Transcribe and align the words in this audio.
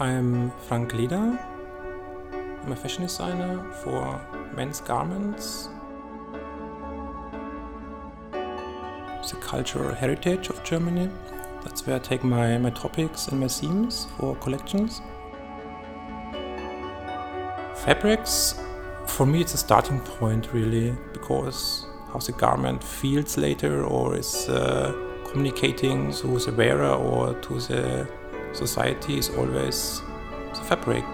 I'm 0.00 0.50
Frank 0.66 0.92
Leder. 0.94 1.38
I'm 2.32 2.72
a 2.72 2.74
fashion 2.74 3.02
designer 3.02 3.70
for 3.82 4.18
men's 4.56 4.80
garments. 4.80 5.68
The 8.32 9.36
cultural 9.42 9.94
heritage 9.94 10.48
of 10.48 10.64
Germany. 10.64 11.10
That's 11.62 11.86
where 11.86 11.96
I 11.96 11.98
take 11.98 12.24
my, 12.24 12.56
my 12.56 12.70
topics 12.70 13.28
and 13.28 13.40
my 13.40 13.48
themes 13.48 14.06
for 14.16 14.34
collections. 14.36 15.02
Fabrics, 17.84 18.58
for 19.06 19.26
me, 19.26 19.42
it's 19.42 19.52
a 19.52 19.58
starting 19.58 20.00
point 20.00 20.54
really, 20.54 20.96
because 21.12 21.84
how 22.10 22.20
the 22.20 22.32
garment 22.32 22.82
feels 22.82 23.36
later 23.36 23.84
or 23.84 24.16
is 24.16 24.48
uh, 24.48 24.94
communicating 25.30 26.10
to 26.10 26.38
the 26.38 26.52
wearer 26.52 26.94
or 26.94 27.34
to 27.34 27.60
the 27.60 28.08
society 28.52 29.18
is 29.18 29.28
always 29.30 30.02
the 30.54 30.62
fabric. 30.62 31.04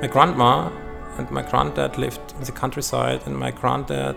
My 0.00 0.06
grandma 0.06 0.70
and 1.18 1.30
my 1.30 1.42
granddad 1.42 1.98
lived 1.98 2.34
in 2.38 2.44
the 2.44 2.52
countryside, 2.52 3.20
and 3.26 3.36
my 3.36 3.50
granddad 3.50 4.16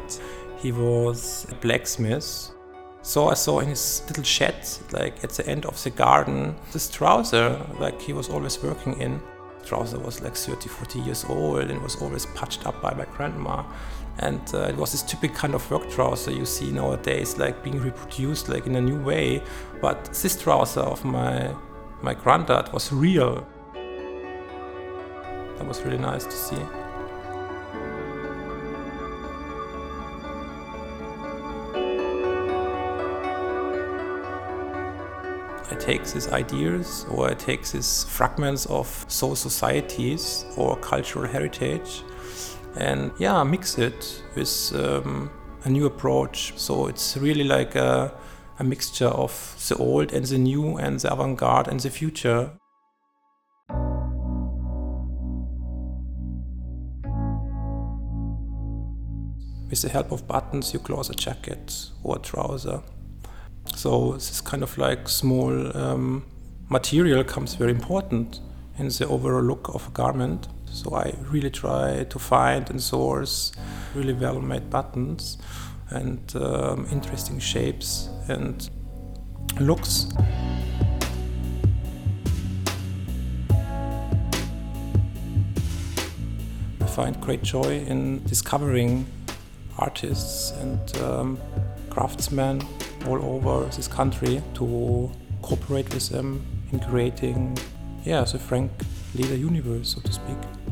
he 0.59 0.71
was 0.71 1.47
a 1.49 1.55
blacksmith. 1.55 2.51
So 3.01 3.29
I 3.29 3.33
saw 3.33 3.59
in 3.59 3.69
his 3.69 4.03
little 4.07 4.23
shed, 4.23 4.67
like 4.91 5.23
at 5.23 5.31
the 5.31 5.47
end 5.47 5.65
of 5.65 5.83
the 5.83 5.89
garden, 5.89 6.55
this 6.71 6.87
trouser, 6.87 7.59
like 7.79 7.99
he 7.99 8.13
was 8.13 8.29
always 8.29 8.61
working 8.61 9.01
in. 9.01 9.19
The 9.59 9.65
trouser 9.65 9.97
was 9.97 10.21
like 10.21 10.35
30, 10.35 10.69
40 10.69 10.99
years 10.99 11.25
old 11.27 11.71
and 11.71 11.81
was 11.81 11.99
always 11.99 12.27
patched 12.27 12.67
up 12.67 12.79
by 12.79 12.93
my 12.93 13.05
grandma. 13.05 13.63
And 14.19 14.41
uh, 14.53 14.67
it 14.69 14.75
was 14.75 14.91
this 14.91 15.01
typical 15.01 15.35
kind 15.35 15.55
of 15.55 15.69
work 15.71 15.89
trouser 15.89 16.31
you 16.31 16.45
see 16.45 16.71
nowadays, 16.71 17.37
like 17.37 17.63
being 17.63 17.79
reproduced 17.79 18.49
like 18.49 18.67
in 18.67 18.75
a 18.75 18.81
new 18.81 18.99
way. 19.01 19.41
But 19.81 20.05
this 20.05 20.39
trouser 20.39 20.81
of 20.81 21.03
my 21.03 21.55
my 22.01 22.13
granddad 22.13 22.73
was 22.73 22.91
real. 22.91 23.45
That 25.57 25.67
was 25.67 25.81
really 25.83 25.99
nice 25.99 26.25
to 26.25 26.31
see. 26.31 26.61
I 35.69 35.75
take 35.75 36.03
these 36.05 36.27
ideas 36.29 37.05
or 37.09 37.29
I 37.29 37.33
take 37.33 37.67
these 37.67 38.03
fragments 38.03 38.65
of 38.65 39.05
soul 39.07 39.35
societies 39.35 40.45
or 40.57 40.75
cultural 40.77 41.27
heritage 41.27 42.03
and 42.75 43.11
yeah, 43.19 43.43
mix 43.43 43.77
it 43.77 44.23
with 44.35 44.73
um, 44.75 45.29
a 45.63 45.69
new 45.69 45.85
approach. 45.85 46.53
So 46.55 46.87
it's 46.87 47.17
really 47.17 47.43
like 47.43 47.75
a, 47.75 48.13
a 48.59 48.63
mixture 48.63 49.07
of 49.07 49.55
the 49.67 49.75
old 49.75 50.13
and 50.13 50.25
the 50.25 50.37
new 50.37 50.77
and 50.77 50.99
the 50.99 51.11
avant 51.11 51.37
garde 51.37 51.67
and 51.67 51.79
the 51.79 51.89
future. 51.89 52.51
With 59.69 59.81
the 59.81 59.89
help 59.89 60.11
of 60.11 60.27
buttons, 60.27 60.73
you 60.73 60.79
close 60.79 61.09
a 61.09 61.13
jacket 61.13 61.89
or 62.03 62.17
a 62.17 62.19
trouser. 62.19 62.81
So 63.75 64.13
this 64.13 64.41
kind 64.41 64.63
of 64.63 64.77
like 64.77 65.07
small 65.07 65.77
um, 65.77 66.25
material 66.69 67.23
comes 67.23 67.55
very 67.55 67.71
important 67.71 68.39
in 68.77 68.87
the 68.87 69.07
overall 69.07 69.43
look 69.43 69.69
of 69.73 69.87
a 69.87 69.91
garment. 69.91 70.47
So 70.71 70.95
I 70.95 71.13
really 71.29 71.49
try 71.49 72.05
to 72.05 72.17
find 72.17 72.69
and 72.69 72.81
source 72.81 73.51
really 73.93 74.13
well 74.13 74.39
made 74.39 74.69
buttons 74.69 75.37
and 75.89 76.33
um, 76.37 76.87
interesting 76.91 77.39
shapes 77.39 78.07
and 78.29 78.69
looks. 79.59 80.07
I 86.79 86.85
find 86.85 87.19
great 87.19 87.43
joy 87.43 87.83
in 87.85 88.23
discovering 88.23 89.05
artists 89.77 90.51
and 90.51 90.97
um, 91.01 91.37
craftsmen 91.89 92.61
all 93.07 93.21
over 93.23 93.65
this 93.75 93.89
country 93.89 94.41
to 94.53 95.11
cooperate 95.41 95.93
with 95.93 96.07
them 96.09 96.45
in 96.71 96.79
creating, 96.79 97.57
yeah, 98.05 98.23
the 98.23 98.39
Frank 98.39 98.71
Leder 99.15 99.37
universe, 99.37 99.89
so 99.89 100.01
to 100.01 100.13
speak. 100.13 100.70